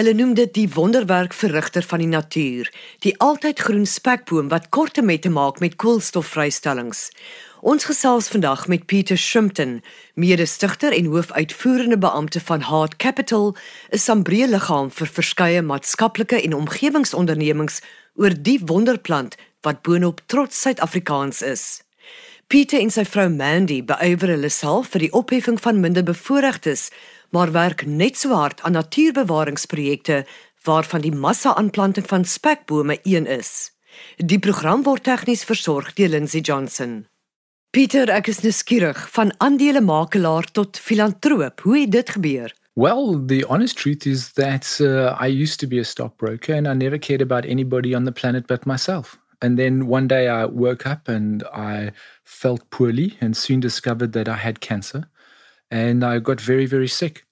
[0.00, 2.70] Hulle noem dit die wonderwerk verrigter van die natuur,
[3.04, 7.02] die altyd groen spekboom wat korte met te maak met koolstofvrystellings.
[7.60, 9.82] Ons gesels vandag met Pieter Shrimpton,
[10.14, 13.54] mede-stigter en hoofuitvoerende beampte van Heart Capital,
[13.92, 17.82] 'n sambreel liggaam vir verskeie maatskaplike en omgewingsondernemings
[18.14, 21.82] oor die wonderplant wat boonop trots Suid-Afrikaans is.
[22.50, 26.90] Pieter en sy vrou Mandy beywer hulle self vir die opheffing van minderbevoorregtes,
[27.30, 30.26] maar werk net so hard aan natuurbewaringsprojekte
[30.62, 33.70] waarvan die massa-aanplanting van spekbome een is.
[34.16, 37.06] Die program word tegnies versorg deur Lindsay Johnson.
[37.70, 41.60] Pieter, ek is nuuskierig van aandelemakelaar tot filantroop.
[41.60, 42.54] Hoe het dit gebeur?
[42.74, 46.74] Well, the honest truth is that uh, I used to be a stockbroker and I
[46.74, 49.18] never cared about anybody on the planet but myself.
[49.40, 51.92] And then one day I woke up and I
[52.24, 55.08] felt poorly and soon discovered that I had cancer.
[55.70, 57.24] And I got very, very sick.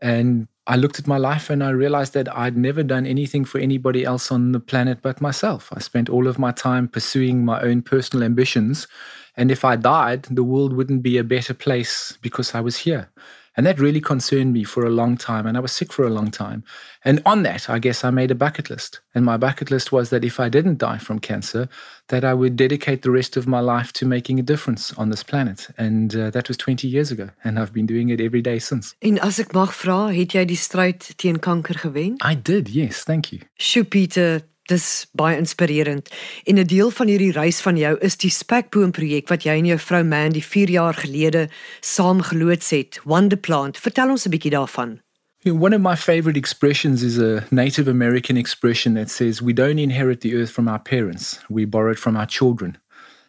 [0.00, 3.58] And I looked at my life and I realized that I'd never done anything for
[3.58, 5.70] anybody else on the planet but myself.
[5.72, 8.88] I spent all of my time pursuing my own personal ambitions
[9.36, 13.10] and if I died, the world wouldn't be a better place because I was here.
[13.56, 15.46] And that really concerned me for a long time.
[15.46, 16.62] And I was sick for a long time.
[17.04, 19.00] And on that, I guess I made a bucket list.
[19.14, 21.68] And my bucket list was that if I didn't die from cancer,
[22.08, 25.22] that I would dedicate the rest of my life to making a difference on this
[25.22, 25.68] planet.
[25.78, 27.30] And uh, that was 20 years ago.
[27.44, 28.94] And I've been doing it every day since.
[29.00, 32.20] En as ek mag vra, het jy die stryd teen kanker gewen?
[32.20, 33.04] I did, yes.
[33.04, 33.40] Thank you.
[33.56, 36.10] Sjoe, Pieter, Dis baie inspirerend.
[36.44, 39.66] En 'n deel van hierdie reis van jou is die spekboom projek wat jy en
[39.66, 41.48] jou vrou Mandy 4 jaar gelede
[41.80, 43.78] saam geloods het, Wonder Plant.
[43.78, 45.00] Vertel ons 'n bietjie daarvan.
[45.44, 50.20] One of my favorite expressions is a Native American expression that says we don't inherit
[50.20, 52.76] the earth from our parents, we borrow it from our children.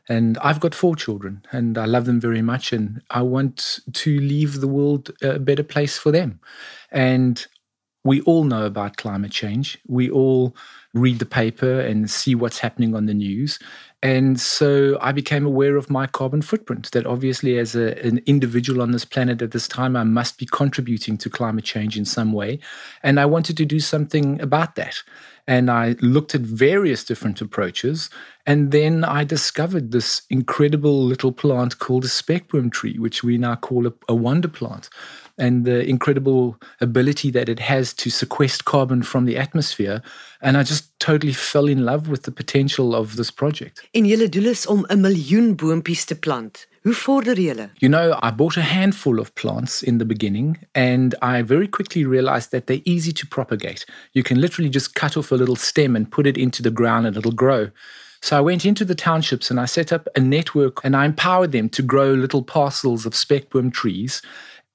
[0.10, 4.20] And I've got four children and I love them very much and I want to
[4.20, 6.40] leave the world a better place for them.
[6.92, 7.46] And
[8.08, 9.78] we all know about climate change.
[9.88, 10.56] We all
[10.94, 13.60] read the paper and see what's happening on the news.
[14.02, 18.82] And so I became aware of my carbon footprint that obviously, as a, an individual
[18.82, 22.32] on this planet at this time, I must be contributing to climate change in some
[22.32, 22.60] way.
[23.04, 25.02] And I wanted to do something about that.
[25.48, 28.10] And I looked at various different approaches.
[28.46, 33.56] And then I discovered this incredible little plant called a spekboom tree, which we now
[33.56, 34.90] call a, a wonder plant
[35.38, 40.02] and the incredible ability that it has to sequester carbon from the atmosphere.
[40.42, 43.88] And I just totally fell in love with the potential of this project.
[43.92, 46.68] En julle doel is om 'n miljoen boontjies te plant.
[46.84, 47.70] Hoe vorder julle?
[47.80, 52.06] You know, I bought a handful of plants in the beginning and I very quickly
[52.06, 53.86] realized that they're easy to propagate.
[54.12, 57.06] You can literally just cut off a little stem and put it into the ground
[57.06, 57.70] and it'll grow.
[58.22, 61.52] So I went into the townships and I set up a network and I empowered
[61.52, 64.22] them to grow little parcels of spekboom trees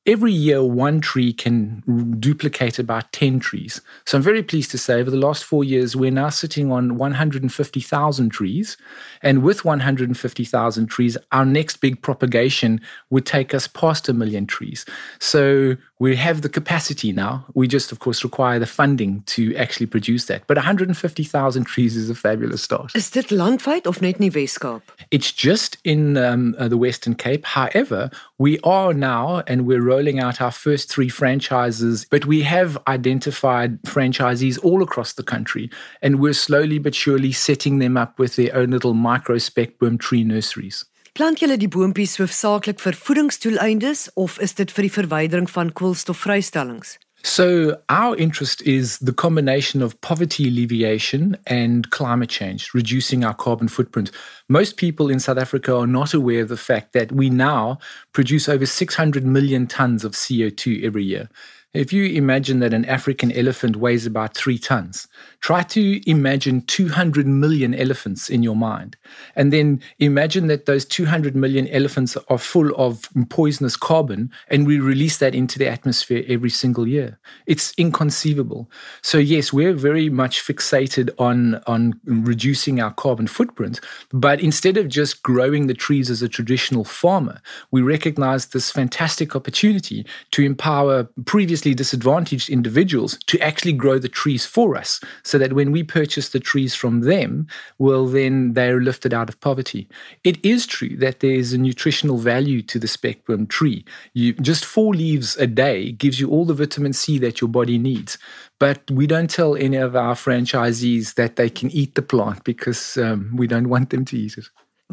[0.05, 1.83] every year one tree can
[2.19, 3.81] duplicate about 10 trees.
[4.05, 6.97] So I'm very pleased to say over the last four years, we're now sitting on
[6.97, 8.77] 150,000 trees.
[9.23, 12.81] And with 150,000 trees, our next big propagation
[13.11, 14.85] would take us past a million trees.
[15.21, 17.45] So we have the capacity now.
[17.55, 20.43] We just, of course, require the funding to actually produce that.
[20.49, 22.91] But 150,000 trees is a fabulous start.
[22.97, 24.83] Is dit landwyd of net Weskaap?
[25.13, 27.45] It's just in um, uh, the Western Cape.
[27.45, 32.77] However, we are now, and we're rolling out our first three franchises, but we have
[32.89, 35.71] identified franchisees all across the country,
[36.03, 40.25] and we're slowly but surely setting them up with their own little micro spekboom tree
[40.25, 40.85] nurseries.
[41.13, 46.95] Plant julle die boontjies hoofsaaklik vir voedingsdoeleindes of is dit vir die verwydering van koolstofvrystellings?
[47.23, 53.69] So, our interest is the combination of poverty alleviation and climate change, reducing our carbon
[53.69, 54.11] footprint.
[54.49, 57.79] Most people in South Africa are not aware of the fact that we now
[58.15, 61.29] produce over 600 million tons of CO2 every year.
[61.75, 65.09] If you imagine that an African elephant weighs about three tons,
[65.41, 68.95] try to imagine 200 million elephants in your mind.
[69.37, 74.81] And then imagine that those 200 million elephants are full of poisonous carbon and we
[74.81, 77.19] release that into the atmosphere every single year.
[77.47, 78.71] It's inconceivable.
[79.01, 83.81] So, yes, we're very much fixated on, on reducing our carbon footprint.
[84.13, 87.41] But instead of just growing the trees as a traditional farmer,
[87.71, 94.09] we recognize this fantastic opportunity to empower previous previously disadvantaged individuals to actually grow the
[94.09, 97.47] trees for us so that when we purchase the trees from them,
[97.79, 99.87] well, then they're lifted out of poverty.
[100.25, 103.85] It is true that there's a nutritional value to the spekboom tree.
[104.13, 107.79] You, just four leaves a day gives you all the vitamin C that your body
[107.79, 108.19] needs.
[108.59, 112.97] But we don't tell any of our franchisees that they can eat the plant because
[112.97, 114.51] um, we don't want them to eat it.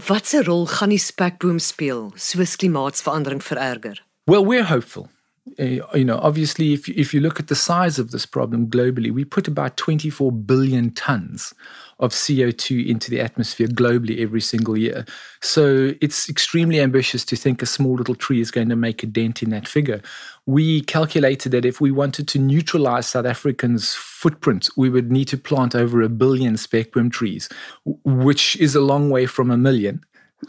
[0.08, 4.00] Watse rol gaan die spekboom speel soos klimaatsverandering vererger?
[4.26, 5.10] Well, we're hopeful.
[5.60, 9.12] Uh, you know, obviously, if if you look at the size of this problem globally,
[9.12, 11.54] we put about 24 billion tons
[12.00, 15.06] of CO2 into the atmosphere globally every single year.
[15.42, 19.06] So it's extremely ambitious to think a small little tree is going to make a
[19.06, 20.02] dent in that figure.
[20.46, 25.38] We calculated that if we wanted to neutralize South Africans' footprint, we would need to
[25.38, 27.50] plant over a billion spekboom trees,
[28.06, 30.02] which is a long way from a million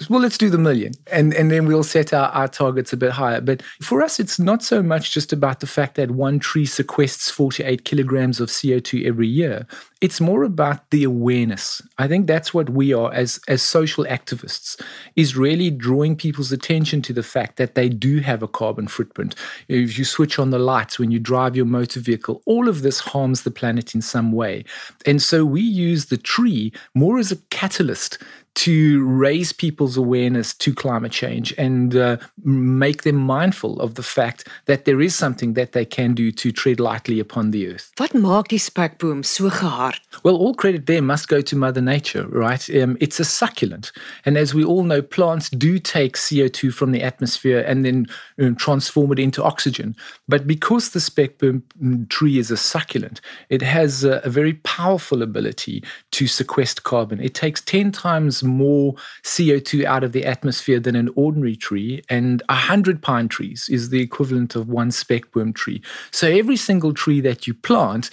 [0.08, 0.92] well, let's do the million.
[1.10, 3.40] And, and then we'll set our, our targets a bit higher.
[3.40, 7.30] But for us, it's not so much just about the fact that one tree sequests
[7.30, 9.66] 48 kilograms of CO2 every year.
[10.00, 11.82] It's more about the awareness.
[11.98, 14.80] I think that's what we are as, as social activists,
[15.16, 19.34] is really drawing people's attention to the fact that they do have a carbon footprint.
[19.68, 23.00] If you switch on the lights when you drive your motor vehicle, all of this
[23.00, 24.64] harms the planet in some way.
[25.04, 28.18] And so we use the tree more as a catalyst
[28.60, 34.46] to raise people's awareness to climate change and uh, make them mindful of the fact
[34.66, 37.90] that there is something that they can do to tread lightly upon the earth.
[37.98, 39.98] Wat maak die spekboom so gehard?
[40.24, 42.68] Well, all credit there must go to Mother Nature, right?
[42.76, 43.92] Um, it's a succulent.
[44.26, 48.08] And as we all know, plants do take CO2 from the atmosphere and then
[48.38, 49.96] um, transform it into oxygen.
[50.28, 51.62] But because the spekboom
[52.10, 57.20] tree is a succulent, it has a, a very powerful ability to sequester carbon.
[57.22, 58.94] It takes 10 times more
[59.24, 64.00] CO2 out of the atmosphere than an ordinary tree, and 100 pine trees is the
[64.00, 65.82] equivalent of one spekboom tree.
[66.10, 68.10] So every single tree that you plant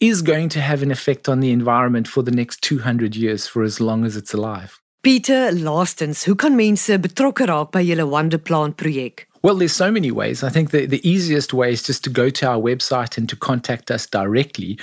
[0.00, 3.62] is going to have an effect on the environment for the next 200 years for
[3.62, 4.80] as long as it's alive.
[5.02, 9.26] Peter, laastens, hoe kan mense betrokke raak by julle Wonder Plant projek?
[9.42, 10.42] Well, there's so many ways.
[10.42, 13.36] I think the, the easiest way is just to go to our website and to
[13.36, 14.78] contact us directly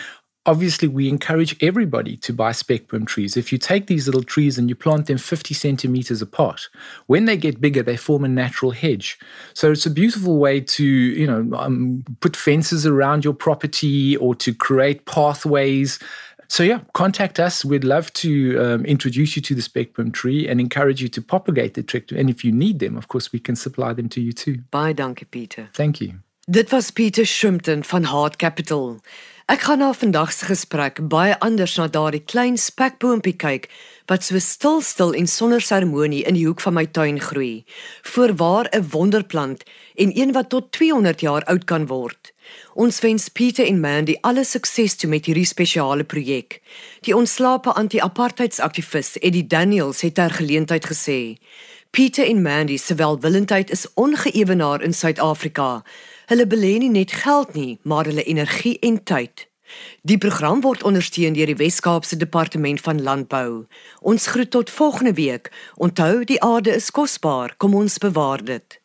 [0.45, 3.37] obviously we encourage everybody to buy spekboom trees.
[3.37, 6.69] If you take these little trees and you plant them 50 centimeters apart,
[7.07, 9.19] when they get bigger, they form a natural hedge.
[9.53, 14.33] So it's a beautiful way to, you know, um, put fences around your property or
[14.35, 15.99] to create pathways.
[16.47, 17.63] So yeah, contact us.
[17.63, 21.75] We'd love to um, introduce you to the spekboom tree and encourage you to propagate
[21.75, 22.03] the tree.
[22.15, 24.57] And if you need them, of course, we can supply them to you too.
[24.71, 25.69] Bye, danke, Peter.
[25.73, 26.15] Thank you.
[26.49, 28.99] Dit was Peter Shrimpton van Heart Capital.
[29.51, 33.65] Ek gaan na vandag se gesprek baie anders na daardie klein spekboompie kyk
[34.07, 37.65] wat so stil stil en sonder seremonie in die hoek van my tuin groei.
[38.13, 39.65] Voorwaar 'n wonderplant
[39.95, 42.31] en een wat tot 200 jaar oud kan word.
[42.73, 46.61] Ons wens Pieter en Mandy alle sukses toe met hierdie spesiale projek.
[47.01, 51.35] Die ontslape anti-apartheidsaktivis Eddie Daniels het ter geleentheid gesê:
[51.91, 55.83] Pieter en Mandy se welwillendheid is ongeëwenaar in Suid-Afrika.
[56.25, 59.49] Hulle belê nie net geld nie, maar hulle energie en tyd.
[60.01, 63.65] Die program word ondersteun deur die Wes-Kaapse Departement van Landbou.
[63.99, 65.51] Ons groet tot volgende week.
[65.75, 67.57] Onthou, die aarde is kosbaar.
[67.57, 68.80] Kom ons bewaar dit.